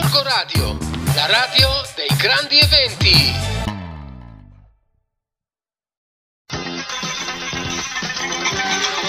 [0.00, 0.78] Gorgo Radio,
[1.12, 3.34] la radio dei grandi eventi.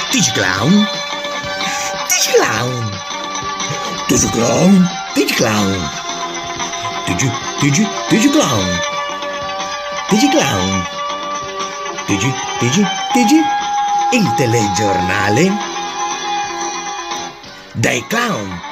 [0.10, 0.88] Digiclown?
[2.08, 2.90] Digiclown?
[4.08, 4.90] Digiclown?
[5.14, 5.90] Digiclown?
[7.06, 8.80] Digi, Digi, Digiclown?
[10.10, 10.88] Digiclown?
[12.08, 13.42] Digi, Digi, Digi?
[14.14, 15.52] Il telegiornale?
[17.74, 18.69] Dei clown!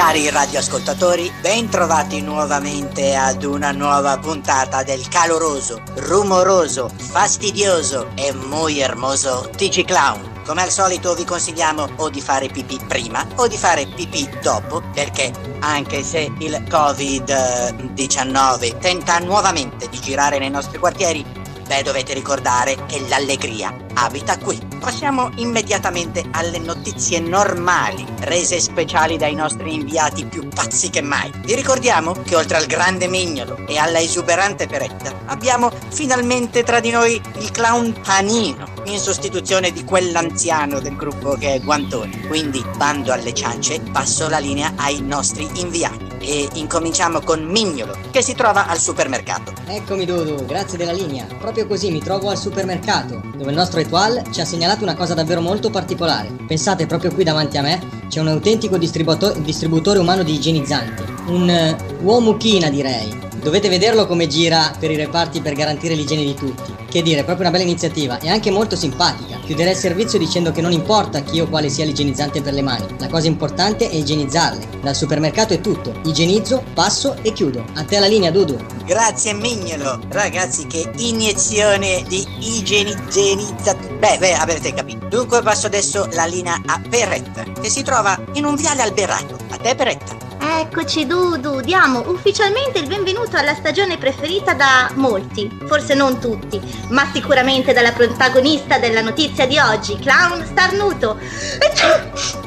[0.00, 8.80] Cari radioascoltatori, ben trovati nuovamente ad una nuova puntata del caloroso, rumoroso, fastidioso e muy
[8.80, 10.40] hermoso TG Clown.
[10.46, 14.82] Come al solito vi consigliamo o di fare pipì prima o di fare pipì dopo
[14.94, 21.22] perché anche se il Covid-19 tenta nuovamente di girare nei nostri quartieri,
[21.66, 24.69] Beh, dovete ricordare che l'allegria abita qui.
[24.80, 31.30] Passiamo immediatamente alle notizie normali, rese speciali dai nostri inviati più pazzi che mai.
[31.44, 36.90] Vi ricordiamo che oltre al grande mignolo e alla esuberante peretta, abbiamo finalmente tra di
[36.90, 42.26] noi il clown Panino, in sostituzione di quell'anziano del gruppo che è Guantone.
[42.26, 48.22] Quindi, bando alle ciance, passo la linea ai nostri inviati e incominciamo con Mignolo, che
[48.22, 49.52] si trova al supermercato.
[49.66, 51.26] Eccomi Dudu, grazie della linea.
[51.38, 55.14] Proprio così mi trovo al supermercato, dove il nostro Etoile ci ha segnalato una cosa
[55.14, 56.30] davvero molto particolare.
[56.46, 61.02] Pensate, proprio qui davanti a me c'è un autentico distributo- distributore umano di igienizzanti.
[61.26, 63.28] Un uh, uomo china direi.
[63.42, 66.74] Dovete vederlo come gira per i reparti per garantire l'igiene di tutti.
[66.90, 69.38] Che dire, proprio una bella iniziativa e anche molto simpatica.
[69.44, 72.84] Chiuderei il servizio dicendo che non importa chi o quale sia l'igienizzante per le mani,
[72.98, 74.80] la cosa importante è igienizzarle.
[74.82, 75.94] Dal supermercato è tutto.
[76.04, 77.64] Igienizzo, passo e chiudo.
[77.74, 78.58] A te la linea, Dudu.
[78.84, 80.00] Grazie Mignolo.
[80.10, 83.74] Ragazzi, che iniezione di igienizza...
[83.74, 85.06] Beh, beh, avete capito.
[85.06, 89.36] Dunque passo adesso la linea a Peretta, che si trova in un viale alberato.
[89.50, 90.29] A te Peretta.
[90.42, 96.58] Eccoci Dudu, diamo ufficialmente il benvenuto alla stagione preferita da molti, forse non tutti,
[96.88, 101.18] ma sicuramente dalla protagonista della notizia di oggi, Clown Starnuto.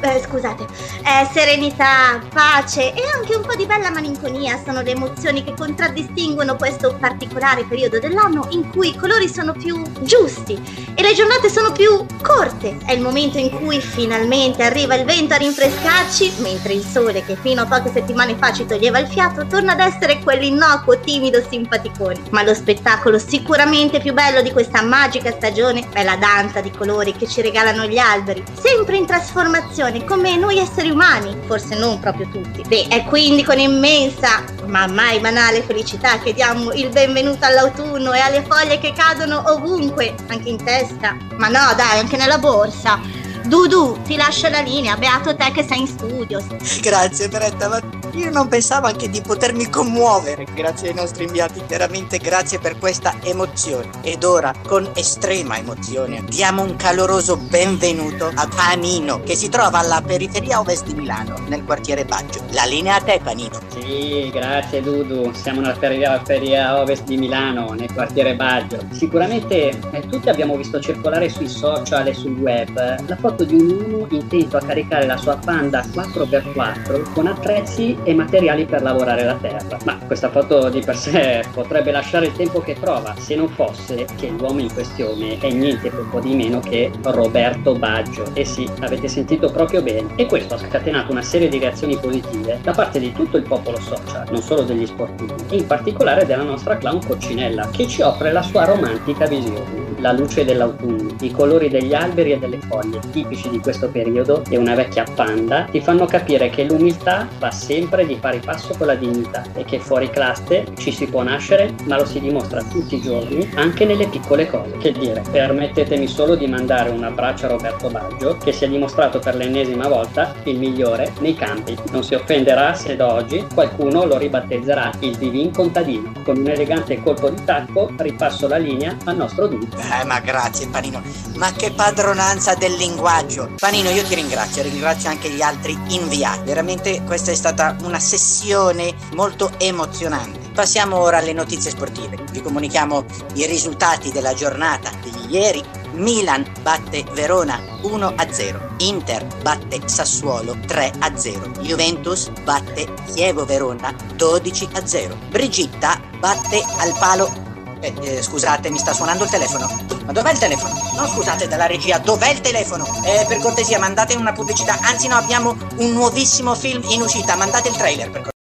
[0.04, 5.42] Eh, scusate, eh, serenità, pace e anche un po' di bella malinconia sono le emozioni
[5.44, 11.14] che contraddistinguono questo particolare periodo dell'anno in cui i colori sono più giusti e le
[11.14, 12.78] giornate sono più corte.
[12.84, 17.36] È il momento in cui finalmente arriva il vento a rinfrescarci, mentre il sole che
[17.36, 21.42] fino a poco poche settimane fa ci toglieva il fiato, torna ad essere quell'innocuo, timido,
[21.46, 22.22] simpaticone.
[22.30, 27.12] Ma lo spettacolo sicuramente più bello di questa magica stagione è la danza di colori
[27.12, 32.28] che ci regalano gli alberi, sempre in trasformazione, come noi esseri umani, forse non proprio
[32.30, 32.62] tutti.
[32.66, 38.20] Beh, è quindi con immensa, ma mai banale felicità che diamo il benvenuto all'autunno e
[38.20, 41.16] alle foglie che cadono ovunque, anche in testa.
[41.36, 43.23] Ma no, dai, anche nella borsa.
[43.46, 46.42] Dudu, ti lascio la linea, beato te che sei in studio.
[46.80, 47.78] Grazie Beretta, ma
[48.12, 53.14] io non pensavo anche di potermi commuovere grazie ai nostri inviati, veramente grazie per questa
[53.22, 53.90] emozione.
[54.00, 60.00] Ed ora, con estrema emozione, diamo un caloroso benvenuto a Panino, che si trova alla
[60.00, 62.40] periferia ovest di Milano, nel quartiere Baggio.
[62.52, 63.58] La linea a te Panino.
[63.68, 68.78] Sì, grazie Dudu, siamo nella periferia ovest di Milano, nel quartiere Baggio.
[68.90, 73.56] Sicuramente eh, tutti abbiamo visto circolare sui social e sul web la foto foto di
[73.56, 79.24] un uomo intento a caricare la sua Panda 4x4 con attrezzi e materiali per lavorare
[79.24, 79.76] la terra.
[79.84, 84.06] Ma questa foto di per sé potrebbe lasciare il tempo che trova, se non fosse
[84.16, 88.24] che l'uomo in questione è niente poco di meno che Roberto Baggio.
[88.34, 90.14] E sì, avete sentito proprio bene.
[90.14, 93.80] E questo ha scatenato una serie di reazioni positive da parte di tutto il popolo
[93.80, 98.30] social, non solo degli sportivi, e in particolare della nostra clown Coccinella, che ci offre
[98.30, 99.83] la sua romantica visione.
[100.04, 104.58] La luce dell'autunno, i colori degli alberi e delle foglie, tipici di questo periodo e
[104.58, 108.96] una vecchia panda ti fanno capire che l'umiltà va sempre di pari passo con la
[108.96, 113.00] dignità e che fuori classe ci si può nascere ma lo si dimostra tutti i
[113.00, 114.76] giorni anche nelle piccole cose.
[114.76, 119.20] Che dire, permettetemi solo di mandare un abbraccio a Roberto Baggio che si è dimostrato
[119.20, 121.78] per l'ennesima volta il migliore nei campi.
[121.92, 126.12] Non si offenderà se da oggi qualcuno lo ribattezzerà il Divin Contadino.
[126.24, 129.93] Con un elegante colpo di tacco ripasso la linea al nostro dunque.
[130.00, 131.02] Eh ma grazie Panino,
[131.36, 133.50] ma che padronanza del linguaggio.
[133.58, 136.42] Panino, io ti ringrazio, ringrazio anche gli altri inviati.
[136.44, 140.50] Veramente questa è stata una sessione molto emozionante.
[140.52, 142.18] Passiamo ora alle notizie sportive.
[142.30, 143.04] Vi comunichiamo
[143.34, 145.62] i risultati della giornata di ieri.
[145.94, 156.64] Milan batte Verona 1-0, Inter batte Sassuolo 3-0, Juventus batte Chievo Verona 12-0, Brigitta batte
[156.78, 157.43] al palo
[157.84, 159.68] Eh, eh, scusate, mi sta suonando il telefono.
[160.06, 160.72] Ma dov'è il telefono?
[160.96, 162.86] No, scusate, dalla regia, dov'è il telefono?
[163.04, 164.78] Eh, per cortesia, mandate una pubblicità.
[164.80, 167.36] Anzi, no, abbiamo un nuovissimo film in uscita.
[167.36, 168.33] Mandate il trailer, per cortesia.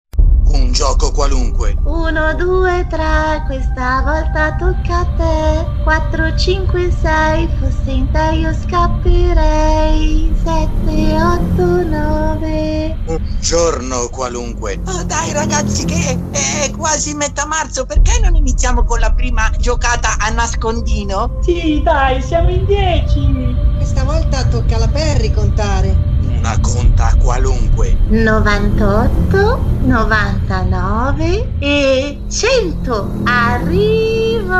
[0.73, 1.75] Un gioco qualunque.
[1.83, 5.83] Uno, due, tre, questa volta tocca a te.
[5.83, 10.33] 4, 5, 6, fosse in te io scapperei.
[10.43, 12.97] 7, 8, 9.
[13.05, 14.81] Un giorno qualunque.
[14.87, 20.15] Oh, dai ragazzi, che è quasi metà marzo, perché non iniziamo con la prima giocata
[20.17, 21.37] a nascondino?
[21.43, 23.55] Sì, dai, siamo in dieci.
[23.75, 26.12] Questa volta tocca alla Perry contare.
[26.43, 27.95] Una conta qualunque.
[28.09, 33.11] 98, 99 e 100.
[33.23, 34.53] Arrivo.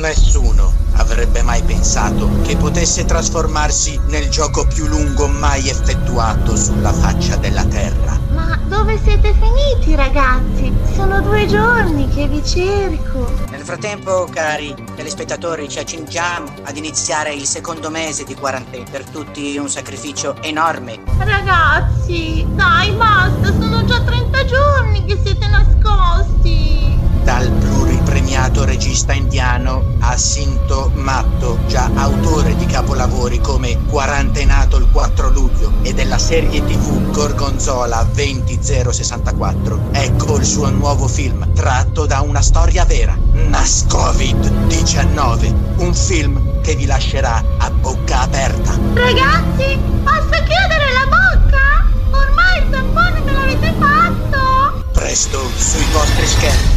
[0.00, 7.34] Nessuno avrebbe mai pensato che potesse trasformarsi nel gioco più lungo mai effettuato sulla faccia
[7.34, 8.16] della Terra.
[8.32, 10.72] Ma dove siete finiti ragazzi?
[10.94, 13.45] Sono due giorni che vi cerco.
[13.66, 18.88] Frattempo, cari telespettatori, ci accingiamo ad iniziare il secondo mese di quarantena.
[18.88, 21.00] Per tutti un sacrificio enorme.
[21.18, 26.96] Ragazzi, dai basta, sono già 30 giorni che siete nascosti.
[27.24, 35.72] Dal pluripremiato regista indiano Assinto Matto, già autore di capolavori come Quarantenato il 4 luglio
[35.82, 42.84] e della serie tv Gorgonzola 20064, ecco il suo nuovo film tratto da una storia
[42.84, 48.76] vera, Nascovid-19, un film che vi lascerà a bocca aperta.
[48.94, 51.86] Ragazzi, posso chiudere la bocca?
[52.10, 54.82] Ormai il tampone me l'avete fatto.
[54.92, 56.75] Presto sui vostri schermi.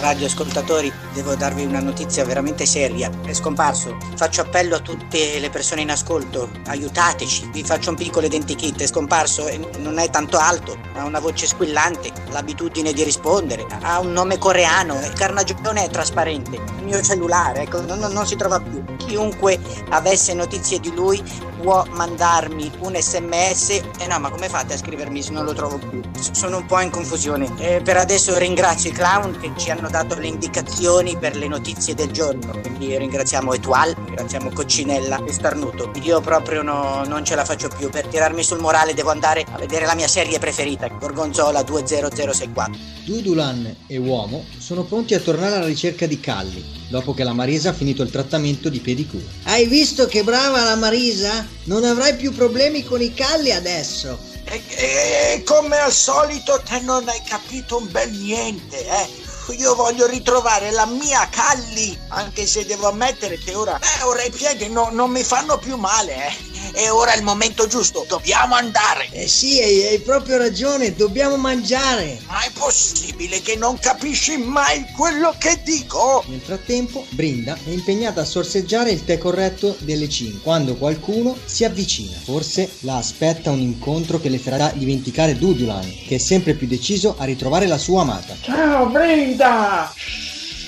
[0.00, 3.10] Radioascoltatori, devo darvi una notizia veramente seria.
[3.22, 3.98] È scomparso.
[4.16, 6.48] Faccio appello a tutte le persone in ascolto.
[6.68, 7.50] Aiutateci.
[7.52, 8.80] Vi faccio un piccolo identikit.
[8.80, 10.78] È scomparso e non è tanto alto.
[10.94, 12.10] Ha una voce squillante.
[12.30, 13.66] L'abitudine di rispondere.
[13.82, 14.98] Ha un nome coreano.
[15.00, 16.56] Il carnagione è trasparente.
[16.78, 18.82] Il mio cellulare, ecco, non, non- si trova più.
[18.96, 19.58] Chiunque
[19.90, 21.22] avesse notizie di lui
[21.60, 23.68] può mandarmi un sms.
[23.98, 26.00] E no, ma come fate a scrivermi se non lo trovo più?
[26.32, 27.52] Sono un po' in confusione.
[27.58, 31.94] Eh, per adesso ringrazio i clown che ci hanno dato le indicazioni per le notizie
[31.94, 32.58] del giorno.
[32.60, 35.90] Quindi ringraziamo Etual, ringraziamo Coccinella e Starnuto.
[36.02, 37.90] Io proprio no- non ce la faccio più.
[37.90, 42.78] Per tirarmi sul morale devo andare a vedere la mia serie preferita, Gorgonzola 20064.
[43.04, 47.70] Dudulan e uomo sono pronti a tornare alla ricerca di Calli, dopo che la Marisa
[47.70, 49.24] ha finito il trattamento di pedicure.
[49.44, 51.46] Hai visto che brava la Marisa?
[51.64, 54.18] Non avrai più problemi con i calli adesso.
[54.44, 59.08] E, e- come al solito te non hai capito un bel niente, eh?
[59.48, 64.30] Io voglio ritrovare la mia Calli, anche se devo ammettere che ora, eh, ora i
[64.30, 66.49] piedi no- non mi fanno più male, eh.
[66.72, 69.08] E ora è il momento giusto, dobbiamo andare.
[69.10, 72.20] Eh sì, hai, hai proprio ragione, dobbiamo mangiare.
[72.26, 76.24] Ma è possibile che non capisci mai quello che dico?
[76.28, 81.64] Nel frattempo, Brinda è impegnata a sorseggiare il tè corretto delle 5, quando qualcuno si
[81.64, 82.16] avvicina.
[82.22, 87.16] Forse la aspetta un incontro che le farà dimenticare Dudulan, che è sempre più deciso
[87.18, 88.36] a ritrovare la sua amata.
[88.40, 89.92] Ciao Brenda!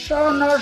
[0.06, 0.60] Sono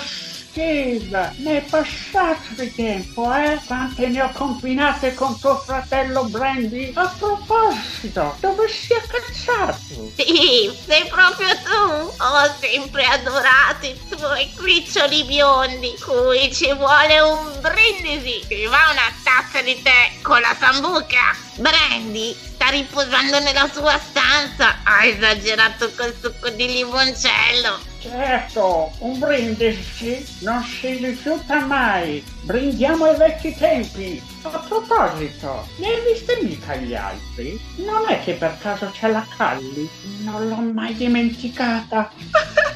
[0.51, 1.33] Steve!
[1.37, 3.57] Ne è passato di tempo, eh?
[3.65, 6.91] Quante ne ho combinate con tuo fratello Brandy?
[6.93, 10.11] A proposito, dove si è cazzato?
[10.17, 12.13] Sì, sei proprio tu.
[12.17, 18.43] Ho sempre adorato i tuoi criccioli biondi, cui ci vuole un brindisi.
[18.45, 21.33] Ti va una tazza di tè con la sambuca.
[21.55, 24.79] Brandy sta riposando nella sua stanza.
[24.83, 27.90] Ha esagerato col succo di limoncello.
[28.01, 32.23] Certo, un brindisi non si rifiuta mai.
[32.41, 34.19] Brindiamo ai vecchi tempi.
[34.41, 37.59] A proposito, ne hai viste mica gli altri?
[37.75, 39.87] Non è che per caso c'è la Calli?
[40.23, 42.11] Non l'ho mai dimenticata.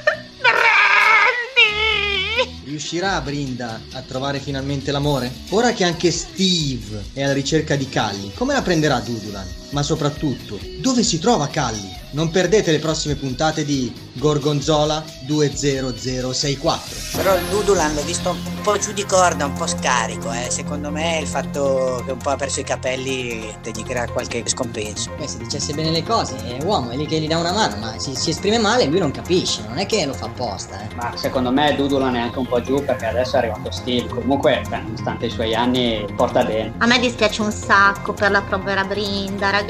[2.63, 5.31] Riuscirà Brinda a trovare finalmente l'amore?
[5.49, 9.47] Ora che anche Steve è alla ricerca di Calli, come la prenderà Dudulan?
[9.75, 12.03] Ma soprattutto, dove si trova Calli?
[12.11, 16.95] Non perdete le prossime puntate di Gorgonzola 20064.
[17.17, 20.47] Però il Dudulan l'ho visto un po' giù di corda, un po' scarico, eh.
[20.49, 24.43] Secondo me il fatto che un po' ha perso i capelli te gli crea qualche
[24.45, 25.11] scompenso.
[25.17, 27.75] Beh, se dicesse bene le cose, è uomo, è lì che gli dà una mano,
[27.75, 30.81] ma si, si esprime male e lui non capisce, non è che lo fa apposta,
[30.81, 30.95] eh.
[30.95, 34.07] Ma secondo me Dudulan è anche un po' giù perché adesso è arrivato Steve.
[34.07, 36.75] Comunque, beh, nonostante i suoi anni, porta bene.
[36.77, 39.63] A me dispiace un sacco per la povera Brinda, ragazzi,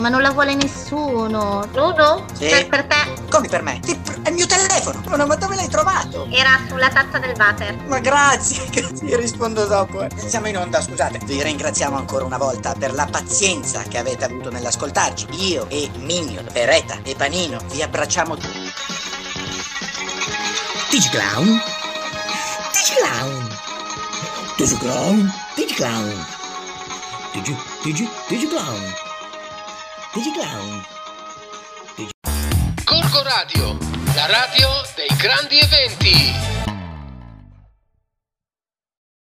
[0.00, 1.66] ma non la vuole nessuno.
[1.72, 2.24] Ludo?
[2.32, 2.46] Sì.
[2.48, 3.80] Per, per te Come per me?
[3.84, 5.02] Sì, È il mio telefono!
[5.08, 6.26] Ma ma dove l'hai trovato?
[6.30, 7.76] era sulla tazza del water.
[7.86, 10.02] Ma grazie, grazie, rispondo dopo.
[10.02, 10.08] eh.
[10.16, 11.20] Siamo in onda, scusate.
[11.24, 15.26] Vi ringraziamo ancora una volta per la pazienza che avete avuto nell'ascoltarci.
[15.48, 18.72] Io e Minion, Beretta e Panino vi abbracciamo tutti.
[20.90, 21.60] Digiclown.
[22.72, 23.48] Digiclown.
[24.56, 25.32] Digiclown.
[25.54, 26.26] Digiclown.
[27.32, 28.08] Digi, digi,
[30.16, 30.82] Digiclown.
[31.94, 32.84] Digiclown.
[32.86, 33.76] Gorgo Radio,
[34.14, 36.55] la radio dei grandi eventi.